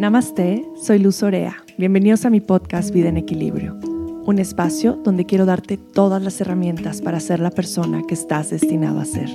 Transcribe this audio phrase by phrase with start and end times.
[0.00, 1.62] Namaste, soy Luz Orea.
[1.76, 3.74] Bienvenidos a mi podcast Vida en Equilibrio,
[4.24, 8.98] un espacio donde quiero darte todas las herramientas para ser la persona que estás destinado
[8.98, 9.28] a ser.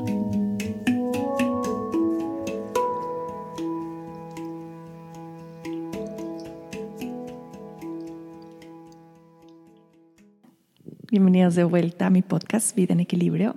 [11.12, 13.56] Bienvenidos de vuelta a mi podcast Vida en Equilibrio.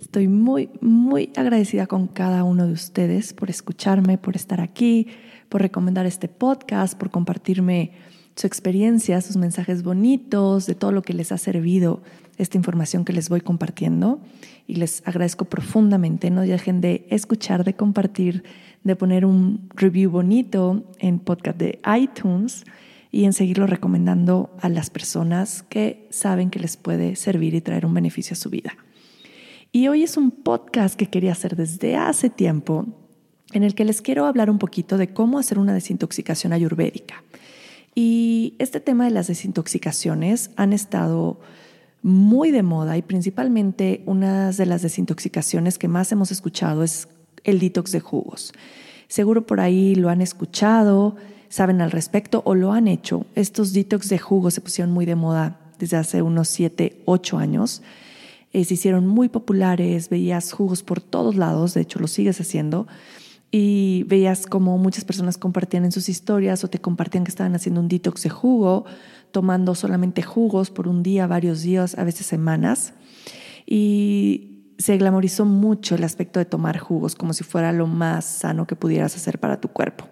[0.00, 5.08] Estoy muy, muy agradecida con cada uno de ustedes por escucharme, por estar aquí,
[5.54, 7.92] por recomendar este podcast, por compartirme
[8.34, 12.02] su experiencia, sus mensajes bonitos, de todo lo que les ha servido
[12.38, 14.20] esta información que les voy compartiendo.
[14.66, 16.28] Y les agradezco profundamente.
[16.32, 18.42] No dejen de escuchar, de compartir,
[18.82, 22.64] de poner un review bonito en podcast de iTunes
[23.12, 27.86] y en seguirlo recomendando a las personas que saben que les puede servir y traer
[27.86, 28.76] un beneficio a su vida.
[29.70, 33.03] Y hoy es un podcast que quería hacer desde hace tiempo
[33.54, 37.22] en el que les quiero hablar un poquito de cómo hacer una desintoxicación ayurvédica.
[37.94, 41.38] Y este tema de las desintoxicaciones han estado
[42.02, 47.08] muy de moda y principalmente una de las desintoxicaciones que más hemos escuchado es
[47.44, 48.52] el detox de jugos.
[49.06, 51.14] Seguro por ahí lo han escuchado,
[51.48, 53.24] saben al respecto o lo han hecho.
[53.36, 57.82] Estos detox de jugos se pusieron muy de moda desde hace unos 7, 8 años.
[58.52, 62.88] Eh, se hicieron muy populares, veías jugos por todos lados, de hecho lo sigues haciendo
[63.56, 67.80] y veías como muchas personas compartían en sus historias o te compartían que estaban haciendo
[67.80, 68.84] un detox de jugo,
[69.30, 72.94] tomando solamente jugos por un día, varios días, a veces semanas.
[73.64, 78.66] Y se glamorizó mucho el aspecto de tomar jugos como si fuera lo más sano
[78.66, 80.08] que pudieras hacer para tu cuerpo.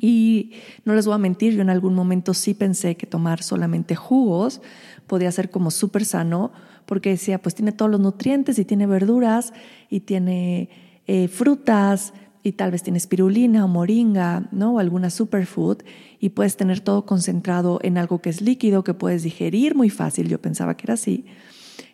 [0.00, 0.52] Y
[0.86, 4.62] no les voy a mentir, yo en algún momento sí pensé que tomar solamente jugos
[5.06, 6.52] podía ser como súper sano,
[6.86, 9.52] porque decía, pues tiene todos los nutrientes y tiene verduras
[9.90, 10.70] y tiene
[11.06, 12.14] eh, frutas,
[12.46, 14.74] y tal vez tienes pirulina o moringa, ¿no?
[14.74, 15.78] O alguna superfood
[16.20, 20.28] y puedes tener todo concentrado en algo que es líquido, que puedes digerir muy fácil,
[20.28, 21.26] yo pensaba que era así,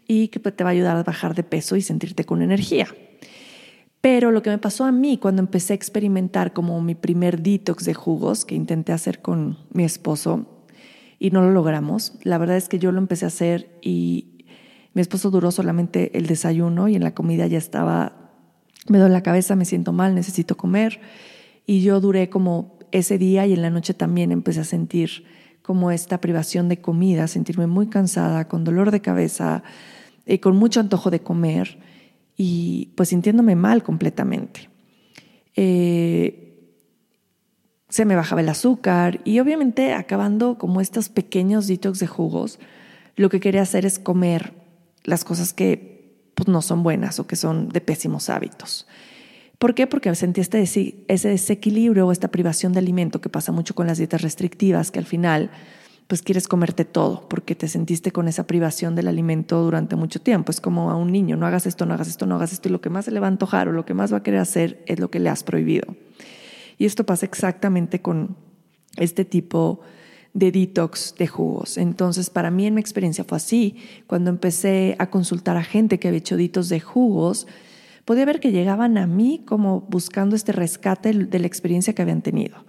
[0.07, 2.87] y que te va a ayudar a bajar de peso y sentirte con energía.
[4.03, 7.87] Pero lo que me pasó a mí cuando empecé a experimentar como mi primer detox
[7.87, 10.67] de jugos que intenté hacer con mi esposo
[11.19, 14.45] y no lo logramos, la verdad es que yo lo empecé a hacer y
[14.93, 18.22] mi esposo duró solamente el desayuno y en la comida ya estaba
[18.89, 21.01] me duele la cabeza, me siento mal, necesito comer.
[21.67, 25.25] Y yo duré como ese día y en la noche también empecé a sentir
[25.63, 29.63] como esta privación de comida, sentirme muy cansada, con dolor de cabeza,
[30.27, 31.79] eh, con mucho antojo de comer
[32.37, 34.69] y pues sintiéndome mal completamente.
[35.55, 36.43] Eh,
[37.89, 42.59] se me bajaba el azúcar y obviamente acabando como estos pequeños detox de jugos,
[43.17, 44.55] lo que quería hacer es comer
[45.05, 45.92] las cosas que
[46.35, 48.87] pues no son buenas o que son de pésimos hábitos.
[49.59, 49.87] ¿Por qué?
[49.87, 53.99] Porque sentí este, ese desequilibrio o esta privación de alimento que pasa mucho con las
[53.99, 55.51] dietas restrictivas, que al final
[56.09, 60.51] pues quieres comerte todo porque te sentiste con esa privación del alimento durante mucho tiempo.
[60.51, 62.73] Es como a un niño, no hagas esto, no hagas esto, no hagas esto, y
[62.73, 64.41] lo que más se le va a antojar o lo que más va a querer
[64.41, 65.95] hacer es lo que le has prohibido.
[66.77, 68.37] Y esto pasa exactamente con
[68.97, 70.02] este tipo de
[70.35, 71.77] detox de jugos.
[71.77, 73.77] Entonces, para mí en mi experiencia fue así.
[74.07, 77.47] Cuando empecé a consultar a gente que había hecho detox de jugos,
[78.05, 82.23] podía ver que llegaban a mí como buscando este rescate de la experiencia que habían
[82.23, 82.65] tenido.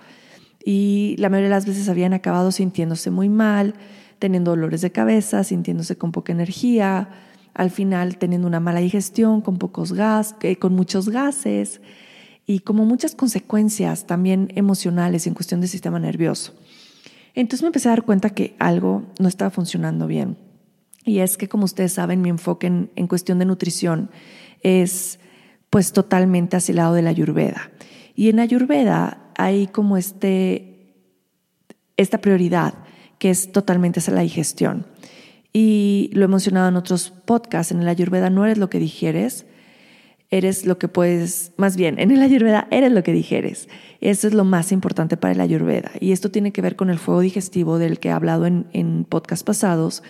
[0.66, 3.76] Y la mayoría de las veces habían acabado sintiéndose muy mal,
[4.20, 7.10] teniendo dolores de cabeza, sintiéndose con poca energía,
[7.54, 11.82] al final teniendo una mala digestión, con pocos gas, eh, con muchos gases
[12.46, 16.54] y como muchas consecuencias también emocionales en cuestión del sistema nervioso.
[17.34, 20.38] Entonces me empecé a dar cuenta que algo no estaba funcionando bien.
[21.06, 24.10] Y es que, como ustedes saben, mi enfoque en, cuestión de nutrición
[24.62, 25.20] es
[25.70, 27.72] pues totalmente hacia el lado de la ayurveda.
[28.16, 30.96] Y en ayurveda hay como este,
[31.98, 32.76] esta prioridad
[33.18, 34.86] que es totalmente hacia la digestión.
[35.52, 39.46] Y lo he mencionado en otros podcasts, en el ayurveda no eres lo que digieres,
[40.38, 43.70] eres lo que puedes, más bien, en el ayurveda eres lo que dijeres.
[44.02, 45.92] Eso es lo más importante para el ayurveda.
[46.00, 49.06] Y esto tiene que ver con el fuego digestivo del que he hablado en, en
[49.06, 50.02] podcasts pasados,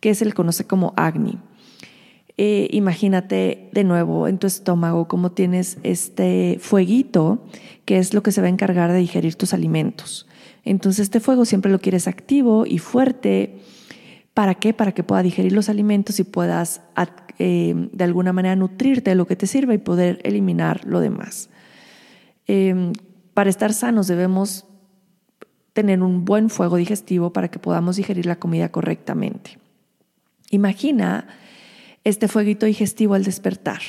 [0.00, 1.38] que se le conoce como Agni.
[2.38, 7.44] Eh, imagínate de nuevo en tu estómago cómo tienes este fueguito,
[7.84, 10.26] que es lo que se va a encargar de digerir tus alimentos.
[10.64, 13.58] Entonces este fuego siempre lo quieres activo y fuerte.
[14.36, 14.74] ¿Para qué?
[14.74, 16.82] Para que pueda digerir los alimentos y puedas
[17.38, 21.48] eh, de alguna manera nutrirte de lo que te sirva y poder eliminar lo demás.
[22.46, 22.92] Em,
[23.32, 24.66] para estar sanos debemos
[25.72, 29.58] tener un buen fuego digestivo para que podamos digerir la comida correctamente.
[30.50, 31.28] Imagina
[32.04, 33.80] este fueguito digestivo al despertar.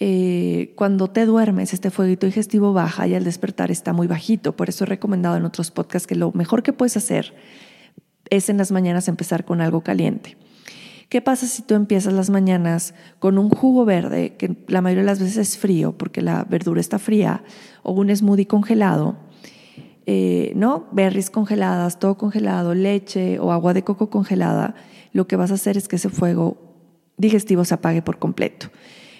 [0.00, 4.54] eh, cuando te duermes, este fueguito digestivo baja y al despertar está muy bajito.
[4.54, 7.32] Por eso he recomendado en otros podcasts que lo mejor que puedes hacer
[8.32, 10.38] es en las mañanas empezar con algo caliente.
[11.10, 15.06] ¿Qué pasa si tú empiezas las mañanas con un jugo verde, que la mayoría de
[15.06, 17.44] las veces es frío porque la verdura está fría,
[17.82, 19.16] o un smoothie congelado?
[20.06, 20.88] Eh, ¿No?
[20.92, 24.74] Berries congeladas, todo congelado, leche o agua de coco congelada.
[25.12, 26.56] Lo que vas a hacer es que ese fuego
[27.18, 28.68] digestivo se apague por completo.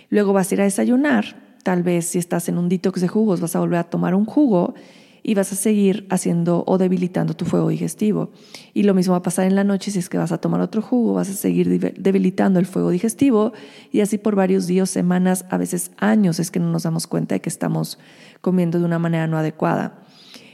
[0.08, 1.36] Luego vas a ir a desayunar.
[1.62, 4.24] Tal vez si estás en un detox de jugos, vas a volver a tomar un
[4.24, 4.74] jugo
[5.22, 8.30] y vas a seguir haciendo o debilitando tu fuego digestivo.
[8.74, 10.60] Y lo mismo va a pasar en la noche si es que vas a tomar
[10.60, 13.52] otro jugo, vas a seguir debilitando el fuego digestivo
[13.92, 17.34] y así por varios días, semanas, a veces años es que no nos damos cuenta
[17.34, 17.98] de que estamos
[18.40, 20.02] comiendo de una manera no adecuada.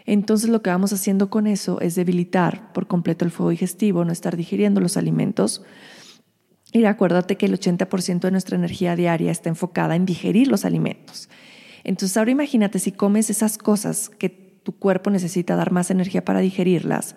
[0.05, 4.13] Entonces lo que vamos haciendo con eso es debilitar por completo el fuego digestivo, no
[4.13, 5.63] estar digiriendo los alimentos.
[6.73, 11.29] Y acuérdate que el 80% de nuestra energía diaria está enfocada en digerir los alimentos.
[11.85, 16.41] Entonces ahora imagínate si comes esas cosas que tu cuerpo necesita dar más energía para
[16.41, 17.17] digerirlas,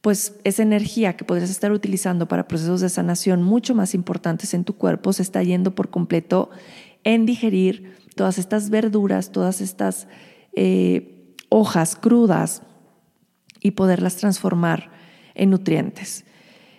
[0.00, 4.64] pues esa energía que podrías estar utilizando para procesos de sanación mucho más importantes en
[4.64, 6.50] tu cuerpo se está yendo por completo
[7.04, 10.08] en digerir todas estas verduras, todas estas
[10.54, 12.62] eh, hojas crudas
[13.60, 14.90] y poderlas transformar
[15.36, 16.24] en nutrientes.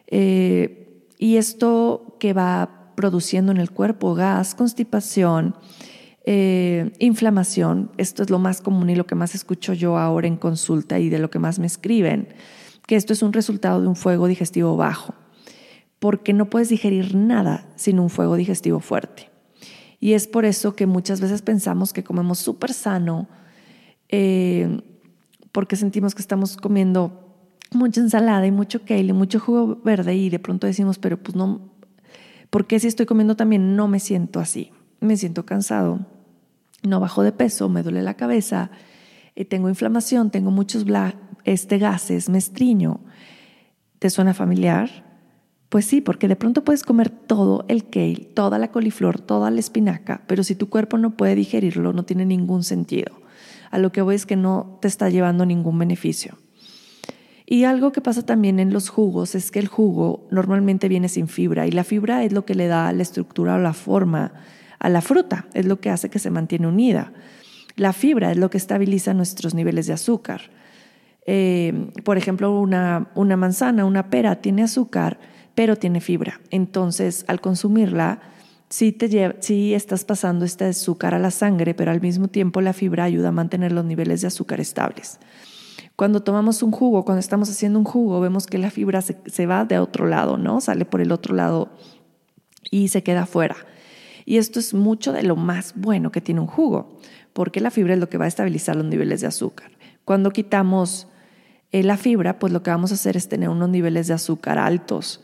[0.08, 5.56] Eh, y esto que va produciendo en el cuerpo gas, constipación,
[6.28, 10.38] eh, inflamación, esto es lo más común y lo que más escucho yo ahora en
[10.38, 12.30] consulta y de lo que más me escriben,
[12.88, 15.14] que esto es un resultado de un fuego digestivo bajo,
[16.00, 19.30] porque no puedes digerir nada sin un fuego digestivo fuerte.
[20.00, 23.28] Y es por eso que muchas veces pensamos que comemos súper sano,
[24.10, 24.82] eh,
[25.52, 27.38] porque sentimos que estamos comiendo
[27.72, 31.36] mucha ensalada y mucho kale y mucho jugo verde y de pronto decimos, pero pues
[31.36, 31.70] no,
[32.50, 34.72] ¿por qué si estoy comiendo también no me siento así?
[35.02, 36.06] Me siento cansado,
[36.86, 38.72] no bajo de peso, me duele la cabeza,
[39.36, 40.86] eh, tengo inflamación, tengo muchos
[41.44, 43.02] este, gases, me estriño.
[44.00, 45.06] ¿Te suena familiar?
[45.70, 49.60] Pues sí, porque de pronto puedes comer todo el kale, toda la coliflor, toda la
[49.60, 53.14] espinaca, pero si tu cuerpo no puede digerirlo, no tiene ningún sentido.
[53.72, 56.38] A lo que voy es que no te está llevando ningún beneficio.
[57.46, 61.28] Y algo que pasa también en los jugos es que el jugo normalmente viene sin
[61.28, 64.34] fibra y la fibra es lo que le da la estructura o la forma
[64.80, 67.14] a la fruta, es lo que hace que se mantiene unida.
[67.76, 70.42] La fibra es lo que estabiliza nuestros niveles de azúcar.
[71.26, 75.20] Eh, por ejemplo, una, una manzana, una pera tiene azúcar,
[75.56, 76.40] pero tiene fibra.
[76.52, 78.22] Entonces, al consumirla,
[78.70, 83.06] sí, te estás pasando este azúcar a la sangre, pero al mismo tiempo la fibra
[83.06, 85.20] ayuda a mantener los niveles de azúcar estables.
[85.96, 89.46] Cuando tomamos un jugo, cuando estamos haciendo un jugo, vemos que la fibra se, se
[89.46, 90.60] va de otro lado, ¿no?
[90.60, 91.70] Sale por el otro lado
[92.70, 93.56] y se queda fuera.
[94.26, 96.98] Y esto es mucho de lo más bueno que tiene un jugo,
[97.34, 99.72] porque la fibra es lo que va a estabilizar los niveles de azúcar.
[100.04, 101.08] Cuando quitamos
[101.72, 104.58] eh, la fibra, pues lo que vamos a hacer es tener unos niveles de azúcar
[104.58, 105.24] altos.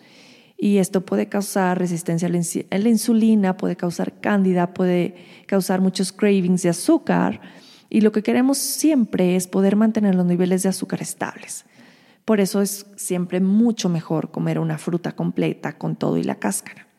[0.57, 5.15] Y esto puede causar resistencia a la insulina, puede causar cándida, puede
[5.47, 7.42] causar muchos cravings de azúcar.
[7.89, 11.65] Y lo que queremos siempre es poder mantener los niveles de azúcar estables.
[12.25, 16.91] Por eso es siempre mucho mejor comer una fruta completa con todo y la cáscara.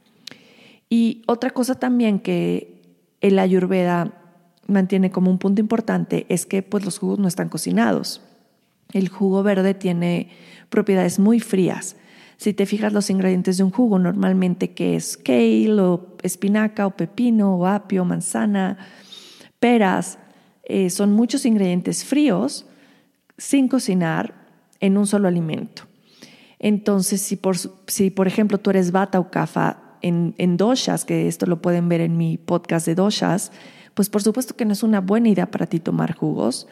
[0.93, 2.83] Y otra cosa también que
[3.23, 4.13] el ayurveda
[4.67, 8.21] mantiene como un punto importante es que pues, los jugos no están cocinados.
[8.93, 10.29] El jugo verde tiene
[10.69, 11.97] propiedades muy frías.
[12.37, 16.91] Si te fijas los ingredientes de un jugo, normalmente que es kale o espinaca o
[16.91, 18.77] pepino o apio, manzana,
[19.61, 20.19] peras,
[20.65, 22.67] eh, son muchos ingredientes fríos
[23.39, 24.35] sin cocinar
[24.79, 25.85] en un solo alimento.
[26.59, 27.57] Entonces, si por,
[27.87, 32.01] si por ejemplo tú eres bata o kafa, en, doshas, que esto lo pueden ver
[32.01, 33.53] en mi podcast de doshas,
[33.95, 36.67] pues por supuesto que no es una buena idea para ti tomar jugos.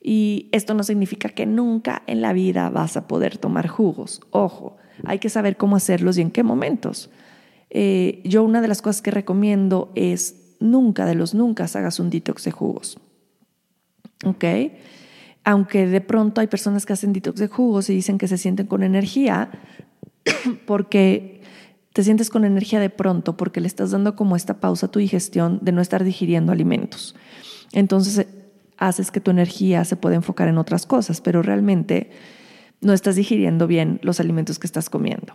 [0.00, 4.20] Y esto no significa que nunca en la vida vas a poder tomar jugos.
[4.30, 7.10] Ojo, hay que saber cómo hacerlos y en qué momentos.
[7.70, 12.10] Eh, yo una de las cosas que recomiendo es nunca, de los nunca, hagas un
[12.10, 12.98] detox de jugos.
[14.24, 14.44] ¿Ok?
[15.44, 18.66] Aunque de pronto hay personas que hacen detox de jugos y dicen que se sienten
[18.66, 19.50] con energía
[20.66, 21.37] porque
[21.98, 25.00] te sientes con energía de pronto porque le estás dando como esta pausa a tu
[25.00, 27.16] digestión de no estar digiriendo alimentos.
[27.72, 28.28] Entonces eh,
[28.76, 32.10] haces que tu energía se pueda enfocar en otras cosas, pero realmente
[32.80, 35.34] no estás digiriendo bien los alimentos que estás comiendo.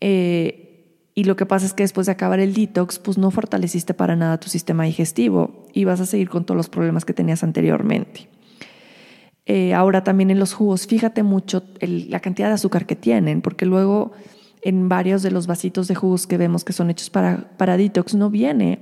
[0.00, 3.92] Eh, y lo que pasa es que después de acabar el detox, pues no fortaleciste
[3.92, 7.44] para nada tu sistema digestivo y vas a seguir con todos los problemas que tenías
[7.44, 8.30] anteriormente.
[9.44, 13.66] Eh, ahora también en los jugos, fíjate mucho la cantidad de azúcar que tienen, porque
[13.66, 14.12] luego
[14.64, 18.14] en varios de los vasitos de jugos que vemos que son hechos para, para detox
[18.14, 18.80] no viene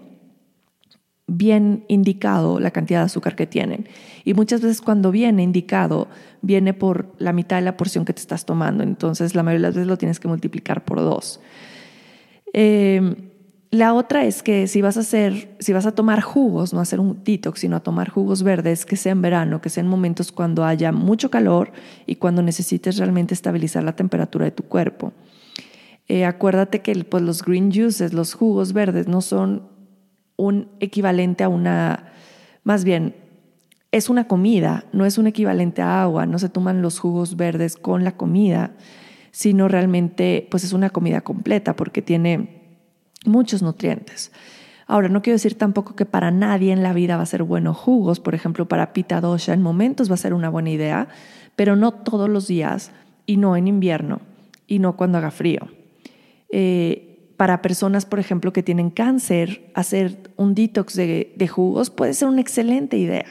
[1.26, 3.88] bien indicado la cantidad de azúcar que tienen.
[4.24, 6.08] Y muchas veces cuando viene indicado,
[6.40, 8.82] viene por la mitad de la porción que te estás tomando.
[8.84, 11.40] Entonces, la mayoría de las veces lo tienes que multiplicar por dos.
[12.52, 13.30] Eh,
[13.70, 17.00] la otra es que si vas a hacer, si vas a tomar jugos, no hacer
[17.00, 20.30] un detox, sino a tomar jugos verdes, que sea en verano, que sea en momentos
[20.30, 21.72] cuando haya mucho calor
[22.06, 25.14] y cuando necesites realmente estabilizar la temperatura de tu cuerpo.
[26.08, 29.68] Eh, acuérdate que pues, los green juices, los jugos verdes, no son
[30.36, 32.12] un equivalente a una,
[32.64, 33.14] más bien,
[33.92, 37.76] es una comida, no es un equivalente a agua, no se toman los jugos verdes
[37.76, 38.72] con la comida,
[39.30, 42.62] sino realmente pues es una comida completa porque tiene
[43.26, 44.32] muchos nutrientes.
[44.86, 47.72] Ahora, no quiero decir tampoco que para nadie en la vida va a ser bueno
[47.74, 51.08] jugos, por ejemplo, para pita dosha en momentos va a ser una buena idea,
[51.54, 52.92] pero no todos los días
[53.26, 54.20] y no en invierno
[54.66, 55.81] y no cuando haga frío.
[56.52, 62.28] Eh, para personas, por ejemplo, que tienen cáncer, hacer un detox de, jugos puede ser
[62.28, 63.26] una excelente idea.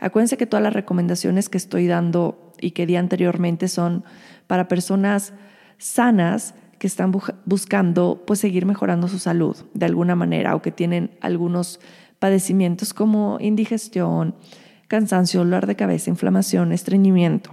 [0.00, 4.04] Acuérdense que todas las recomendaciones que estoy dando y que di anteriormente son
[4.48, 5.32] para personas
[5.78, 7.12] sanas que están
[7.44, 11.78] buscando pues seguir mejorando su salud de alguna manera o que tienen algunos
[12.18, 14.34] padecimientos como indigestión,
[14.88, 17.52] cansancio, dolor de cabeza, inflamación, estreñimiento.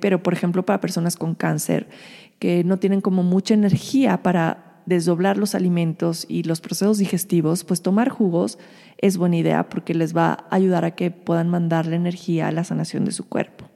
[0.00, 1.88] Pero por ejemplo para personas con cáncer
[2.38, 7.82] que no tienen como mucha energía para desdoblar los alimentos y los procesos digestivos, pues
[7.82, 8.58] tomar jugos
[8.98, 12.64] es buena idea porque les va a ayudar a que puedan mandarle energía a la
[12.64, 13.66] sanación de su cuerpo.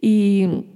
[0.00, 0.66] Y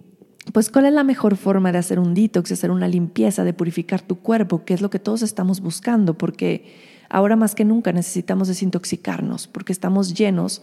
[0.52, 3.52] pues cuál es la mejor forma de hacer un detox, de hacer una limpieza, de
[3.52, 6.72] purificar tu cuerpo, que es lo que todos estamos buscando, porque
[7.08, 10.62] ahora más que nunca necesitamos desintoxicarnos, porque estamos llenos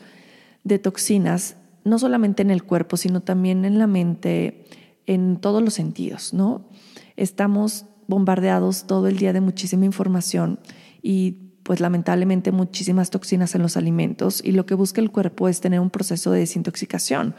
[0.63, 4.65] de toxinas, no solamente en el cuerpo, sino también en la mente,
[5.05, 6.67] en todos los sentidos, ¿no?
[7.15, 10.59] Estamos bombardeados todo el día de muchísima información
[11.01, 15.61] y pues lamentablemente muchísimas toxinas en los alimentos y lo que busca el cuerpo es
[15.61, 17.35] tener un proceso de desintoxicación.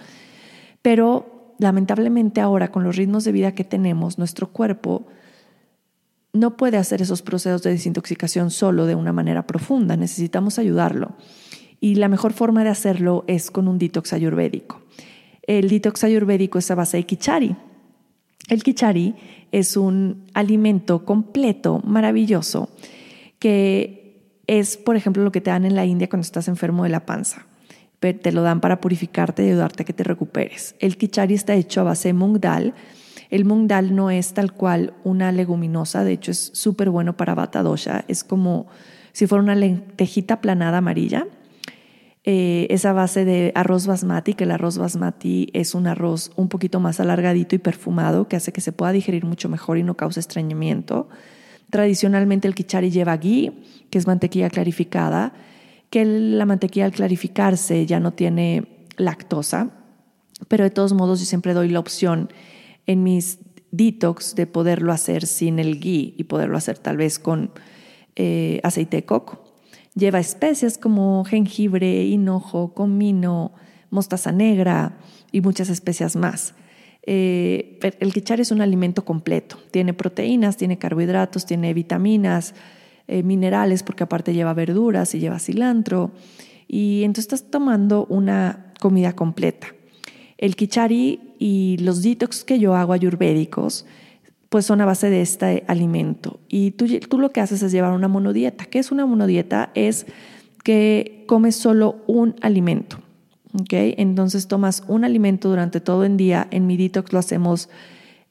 [0.83, 5.06] Pero lamentablemente ahora con los ritmos de vida que tenemos, nuestro cuerpo
[6.33, 11.16] no puede hacer esos procesos de desintoxicación solo de una manera profunda, necesitamos ayudarlo.
[11.80, 14.83] Y la mejor forma de hacerlo es con un detox ayurvédico.
[15.47, 17.57] El detox ayurvédico es a base de kichari.
[18.49, 19.15] El kichari
[19.53, 22.69] es un alimento completo, maravilloso,
[23.39, 26.91] que es, por ejemplo, lo que te dan en la India cuando estás enfermo de
[26.91, 27.47] la panza
[28.13, 30.75] te lo dan para purificarte y ayudarte a que te recuperes.
[30.79, 32.75] El kichari está hecho a base de mung dal.
[33.31, 37.35] El mung dal no es tal cual una leguminosa, de hecho es súper bueno para
[37.35, 37.65] bata
[38.07, 38.67] es como
[39.13, 41.27] si fuera una lentejita planada amarilla.
[42.26, 46.49] Eh, es a base de arroz basmati, que el arroz basmati es un arroz un
[46.49, 49.95] poquito más alargadito y perfumado que hace que se pueda digerir mucho mejor y no
[49.95, 51.09] cause estreñimiento.
[51.69, 53.52] Tradicionalmente el kichari lleva ghee,
[53.90, 55.35] que es mantequilla clarificada,
[55.90, 59.71] que la mantequilla al clarificarse ya no tiene lactosa,
[60.49, 62.31] pero de todos modos yo siempre doy la opción
[62.87, 63.38] en mis
[63.71, 67.50] detox de poderlo hacer sin el ghee y poderlo hacer tal vez con
[68.16, 69.53] eh, aceite de coco.
[69.95, 73.53] Lleva especias como jengibre, hinojo, comino,
[73.91, 74.99] mostaza negra
[75.31, 76.55] y muchas especias más.
[77.07, 79.59] Eh, el quichar es un alimento completo.
[79.71, 82.55] Tiene proteínas, tiene carbohidratos, tiene vitaminas,
[83.07, 86.13] eh, minerales, porque aparte lleva verduras y lleva cilantro.
[86.67, 89.69] Y entonces estás tomando una comida completa.
[90.39, 93.87] El kichari y los detox que yo hago ayurvédicos,
[94.54, 96.38] pues son a base de este alimento.
[96.49, 98.66] Y tú, tú lo que haces es llevar una monodieta.
[98.66, 99.73] ¿Qué es una monodieta?
[99.75, 100.06] Es
[100.62, 103.00] que comes solo un alimento.
[103.61, 103.96] ¿okay?
[103.99, 106.46] Entonces tomas un alimento durante todo el día.
[106.52, 107.68] En mi detox lo hacemos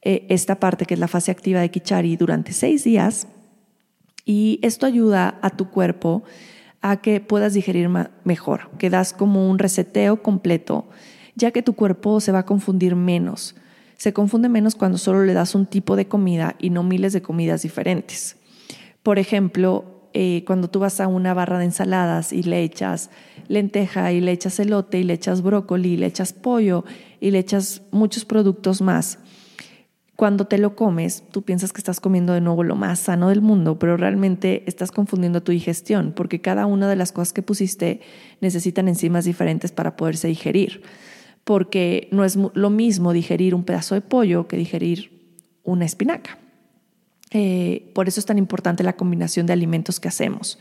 [0.00, 3.28] eh, esta parte que es la fase activa de Kichari durante seis días
[4.24, 6.22] y esto ayuda a tu cuerpo
[6.80, 7.90] a que puedas digerir
[8.24, 10.86] mejor, que das como un reseteo completo,
[11.34, 13.56] ya que tu cuerpo se va a confundir menos.
[14.04, 17.22] Se confunde menos cuando solo le das un tipo de comida y no miles de
[17.22, 18.36] comidas diferentes.
[19.02, 23.08] Por ejemplo, eh, cuando tú vas a una barra de ensaladas y le echas
[23.48, 26.84] lenteja y le echas elote y le echas brócoli y le echas pollo
[27.18, 29.20] y le echas muchos productos más,
[30.16, 33.40] cuando te lo comes, tú piensas que estás comiendo de nuevo lo más sano del
[33.40, 38.02] mundo, pero realmente estás confundiendo tu digestión, porque cada una de las cosas que pusiste
[38.42, 40.82] necesitan enzimas diferentes para poderse digerir.
[41.44, 45.10] Porque no es lo mismo digerir un pedazo de pollo que digerir
[45.62, 46.38] una espinaca.
[47.30, 50.58] Eh, por eso es tan importante la combinación de alimentos que hacemos.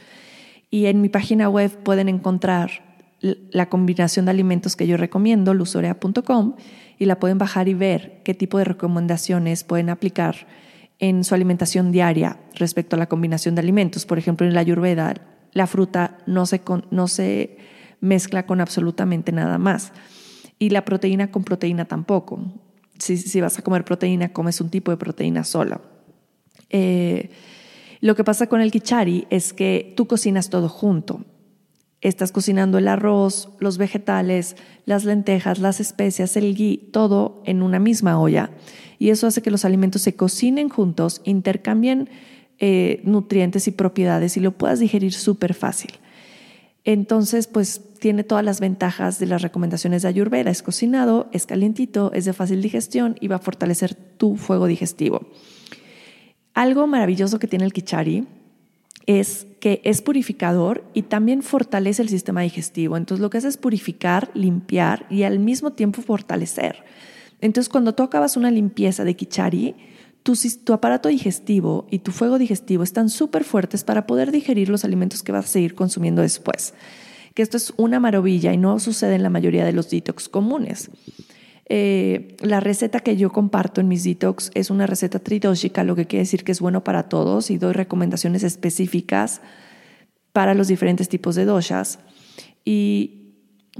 [0.69, 6.55] Y en mi página web pueden encontrar la combinación de alimentos que yo recomiendo, lusorea.com,
[6.99, 10.47] y la pueden bajar y ver qué tipo de recomendaciones pueden aplicar
[10.99, 14.05] en su alimentación diaria respecto a la combinación de alimentos.
[14.05, 15.15] Por ejemplo, en la Ayurveda,
[15.53, 16.61] la fruta no se,
[16.91, 17.57] no se
[18.01, 19.93] mezcla con absolutamente nada más.
[20.63, 22.39] Y la proteína con proteína tampoco.
[22.97, 25.81] Si, si vas a comer proteína, comes un tipo de proteína sola.
[26.69, 27.31] Eh,
[27.99, 31.25] lo que pasa con el kichari es que tú cocinas todo junto.
[31.99, 34.55] Estás cocinando el arroz, los vegetales,
[34.85, 38.49] las lentejas, las especias, el ghee, todo en una misma olla.
[38.99, 42.09] Y eso hace que los alimentos se cocinen juntos, intercambien
[42.57, 45.91] eh, nutrientes y propiedades y lo puedas digerir súper fácil.
[46.85, 50.51] Entonces, pues tiene todas las ventajas de las recomendaciones de Ayurveda.
[50.51, 55.21] Es cocinado, es calientito, es de fácil digestión y va a fortalecer tu fuego digestivo.
[56.53, 58.27] Algo maravilloso que tiene el kichari
[59.05, 62.97] es que es purificador y también fortalece el sistema digestivo.
[62.97, 66.83] Entonces lo que hace es purificar, limpiar y al mismo tiempo fortalecer.
[67.41, 69.75] Entonces cuando tú acabas una limpieza de kichari,
[70.23, 75.21] tu, aparato digestivo y tu fuego digestivo están súper fuertes para poder digerir los alimentos
[75.21, 76.73] que vas a seguir consumiendo después.
[77.33, 80.89] Que esto es una maravilla y no sucede en la mayoría de los detox comunes.
[81.67, 86.07] Eh, la receta que yo comparto en mis detox es una receta tridóxica, lo que
[86.07, 89.41] quiere decir que es bueno para todos y doy recomendaciones específicas
[90.31, 91.99] para los diferentes tipos de doshas.
[92.65, 93.22] Y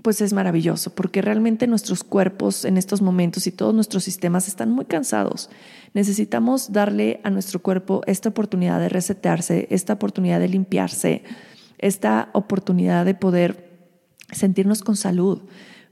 [0.02, 4.72] pues es maravilloso porque realmente nuestros cuerpos en estos momentos y todos nuestros sistemas están
[4.72, 5.50] muy cansados.
[5.94, 11.24] Necesitamos darle a nuestro cuerpo esta oportunidad de resetearse, esta oportunidad de limpiarse,
[11.78, 13.70] esta oportunidad de poder
[14.32, 15.44] sentirnos con salud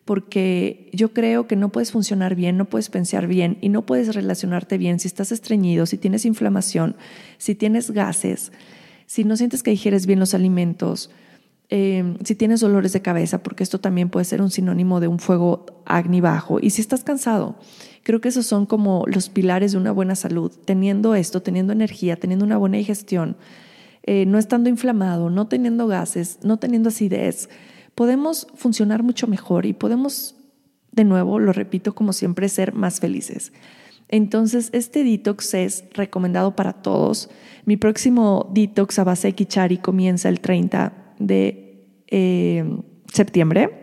[0.06, 4.14] porque yo creo que no puedes funcionar bien, no puedes pensar bien y no puedes
[4.16, 6.96] relacionarte bien si estás estreñido, si tienes inflamación,
[7.38, 8.52] si tienes gases,
[9.06, 11.12] si no sientes que digieres bien los alimentos,
[11.74, 15.20] eh, si tienes dolores de cabeza, porque esto también puede ser un sinónimo de un
[15.20, 17.56] fuego agni bajo, y si estás cansado.
[18.04, 22.18] Creo que esos son como los pilares de una buena salud, teniendo esto, teniendo energía,
[22.18, 23.38] teniendo una buena digestión,
[24.04, 27.50] eh, no estando inflamado, no teniendo gases, no teniendo acidez,
[27.96, 30.36] podemos funcionar mucho mejor y podemos,
[30.92, 33.54] de nuevo, lo repito como siempre, ser más felices.
[34.10, 37.30] Entonces, este detox es recomendado para todos.
[37.64, 41.61] Mi próximo detox a base de Kichari comienza el 30 de
[42.12, 42.64] eh,
[43.12, 43.82] septiembre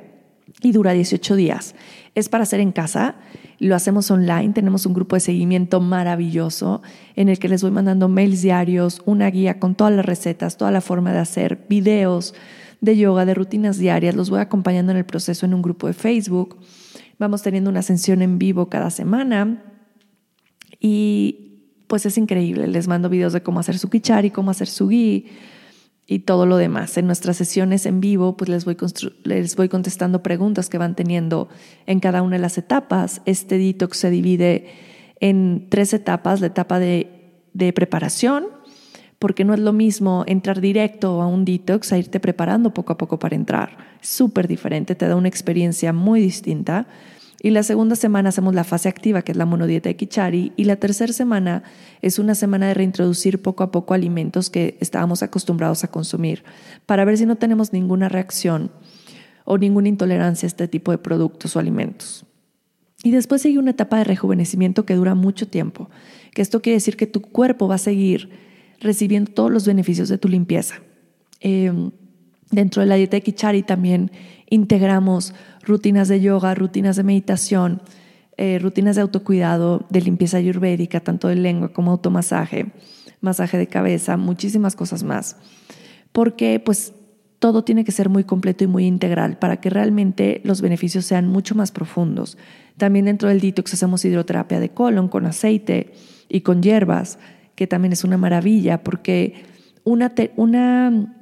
[0.62, 1.74] y dura 18 días.
[2.14, 3.16] Es para hacer en casa,
[3.58, 6.82] lo hacemos online, tenemos un grupo de seguimiento maravilloso
[7.16, 10.70] en el que les voy mandando mails diarios, una guía con todas las recetas, toda
[10.70, 12.34] la forma de hacer, videos,
[12.80, 14.14] de yoga, de rutinas diarias.
[14.14, 16.58] Los voy acompañando en el proceso en un grupo de Facebook.
[17.18, 19.62] Vamos teniendo una sesión en vivo cada semana
[20.80, 22.66] y pues es increíble.
[22.68, 25.26] Les mando videos de cómo hacer su kichari, cómo hacer su ghee
[26.10, 26.96] y todo lo demás.
[26.96, 28.78] En nuestras sesiones en vivo, pues les voy,
[29.24, 31.50] les voy contestando preguntas que van teniendo
[31.84, 33.20] en cada una de las etapas.
[33.26, 34.70] Este detox se divide
[35.20, 36.40] en tres etapas.
[36.40, 38.46] La etapa de, de preparación,
[39.18, 42.98] porque no es lo mismo entrar directo a un detox a irte preparando poco a
[42.98, 43.76] poco para entrar.
[44.00, 46.86] Súper diferente, te da una experiencia muy distinta.
[47.40, 50.64] Y la segunda semana hacemos la fase activa, que es la monodieta de Kichari, y
[50.64, 51.62] la tercera semana
[52.02, 56.42] es una semana de reintroducir poco a poco alimentos que estábamos acostumbrados a consumir,
[56.84, 58.72] para ver si no tenemos ninguna reacción
[59.44, 62.26] o ninguna intolerancia a este tipo de productos o alimentos.
[63.04, 65.88] Y después sigue una etapa de rejuvenecimiento que dura mucho tiempo,
[66.34, 68.30] que esto quiere decir que tu cuerpo va a seguir
[68.80, 70.82] recibiendo todos los beneficios de tu limpieza.
[71.40, 71.92] Em,
[72.50, 74.10] dentro de la dieta de Kichari también
[74.48, 77.82] integramos rutinas de yoga, rutinas de meditación,
[78.36, 82.72] eh, rutinas de autocuidado, de limpieza ayurvédica, tanto de lengua como automasaje,
[83.20, 85.36] masaje de cabeza, muchísimas cosas más.
[86.12, 86.94] Porque pues
[87.38, 91.28] todo tiene que ser muy completo y muy integral para que realmente los beneficios sean
[91.28, 92.38] mucho más profundos.
[92.76, 95.92] También dentro del detox hacemos hidroterapia de colon con aceite
[96.28, 97.18] y con hierbas
[97.54, 99.34] que también es una maravilla, porque
[99.82, 101.17] una, una,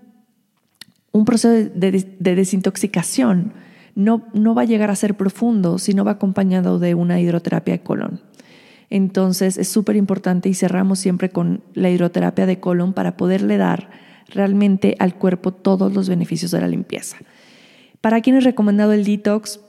[1.17, 3.53] un proceso de, desintoxicación
[3.95, 7.75] no, no va a llegar a ser profundo si no va acompañado de una hidroterapia
[7.75, 8.21] de colon.
[8.91, 13.91] Entonces es súper importante y cerramos siempre con la hidroterapia de colon para poderle dar
[14.29, 17.17] realmente al cuerpo todos los beneficios de la limpieza.
[18.01, 19.61] ¿Para quién es recomendado el detox?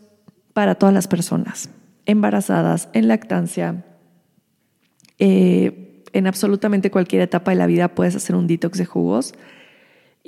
[0.53, 1.69] Para todas las personas,
[2.05, 3.85] embarazadas, en lactancia,
[5.19, 9.33] eh, en absolutamente cualquier etapa de la vida puedes hacer un detox de jugos.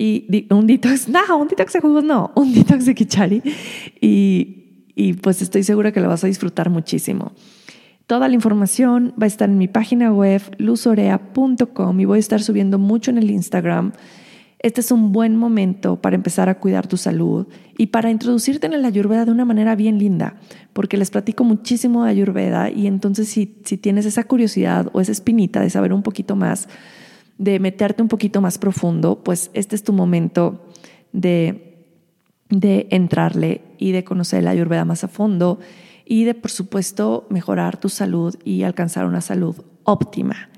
[0.00, 3.42] Y un detox, no, un detox de jugos no, un detox de kichari.
[4.00, 7.32] Y, y pues estoy segura que lo vas a disfrutar muchísimo.
[8.06, 12.42] Toda la información va a estar en mi página web luzorea.com y voy a estar
[12.42, 13.92] subiendo mucho en el Instagram
[14.62, 17.46] este es un buen momento para empezar a cuidar tu salud
[17.78, 20.34] y para introducirte en la ayurveda de una manera bien linda,
[20.74, 25.12] porque les platico muchísimo de ayurveda y entonces si, si tienes esa curiosidad o esa
[25.12, 26.68] espinita de saber un poquito más,
[27.40, 30.66] de meterte un poquito más profundo, pues este es tu momento
[31.14, 31.86] de,
[32.50, 35.58] de entrarle y de conocer la ayurveda más a fondo
[36.04, 40.50] y de, por supuesto, mejorar tu salud y alcanzar una salud óptima.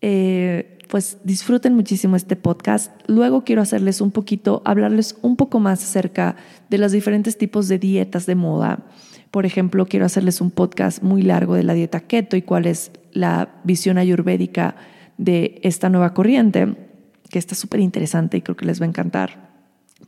[0.00, 2.90] Eh, pues disfruten muchísimo este podcast.
[3.06, 6.34] Luego quiero hacerles un poquito, hablarles un poco más acerca
[6.68, 8.80] de los diferentes tipos de dietas de moda.
[9.30, 12.90] Por ejemplo, quiero hacerles un podcast muy largo de la dieta keto y cuál es
[13.12, 14.74] la visión ayurvédica
[15.18, 16.74] de esta nueva corriente,
[17.30, 19.52] que está súper interesante y creo que les va a encantar.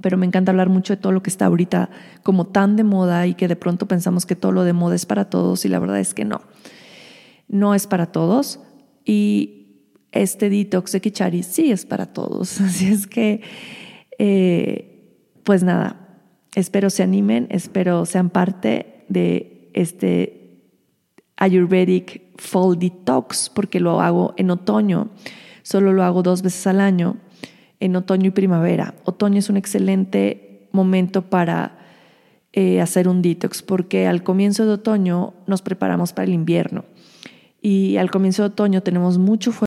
[0.00, 1.88] Pero me encanta hablar mucho de todo lo que está ahorita
[2.22, 5.06] como tan de moda y que de pronto pensamos que todo lo de moda es
[5.06, 6.42] para todos y la verdad es que no.
[7.48, 8.60] No es para todos.
[9.04, 9.64] Y
[10.12, 12.60] este detox de Kichari sí es para todos.
[12.60, 13.42] Así es que,
[14.18, 16.20] eh, pues nada,
[16.54, 20.43] espero se animen, espero sean parte de este
[21.36, 25.08] Ayurvedic Fall Detox, porque lo hago en otoño.
[25.62, 27.16] Solo lo hago dos veces al año,
[27.80, 28.94] en otoño y primavera.
[29.04, 31.78] Otoño es un excelente momento para
[32.52, 36.84] eh, hacer un detox, porque al comienzo de otoño nos preparamos para el invierno.
[37.60, 39.62] Y al comienzo de otoño tenemos mucho fuego